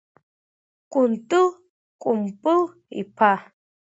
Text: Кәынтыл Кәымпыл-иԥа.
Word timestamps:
Кәынтыл 0.91 1.47
Кәымпыл-иԥа. 2.01 3.33